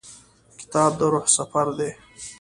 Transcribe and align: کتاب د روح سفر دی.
کتاب 0.59 0.91
د 0.99 1.01
روح 1.11 1.25
سفر 1.37 1.67
دی. 1.77 1.89